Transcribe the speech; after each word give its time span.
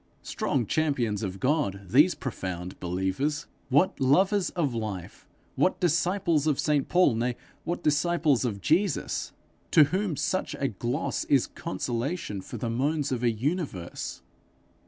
Strong 0.23 0.65
champions 0.65 1.21
of 1.21 1.39
God, 1.39 1.83
these 1.89 2.15
profound 2.15 2.79
believers! 2.79 3.45
What 3.69 3.99
lovers 4.01 4.49
of 4.55 4.73
life, 4.73 5.27
what 5.55 5.79
disciples 5.79 6.47
of 6.47 6.59
St 6.59 6.89
Paul, 6.89 7.13
nay, 7.13 7.35
what 7.65 7.83
disciples 7.83 8.43
of 8.43 8.61
Jesus, 8.61 9.31
to 9.69 9.83
whom 9.93 10.15
such 10.17 10.55
a 10.57 10.69
gloss 10.69 11.23
is 11.25 11.45
consolation 11.45 12.41
for 12.41 12.57
the 12.57 12.67
moans 12.67 13.11
of 13.11 13.21
a 13.21 13.29
universe! 13.29 14.23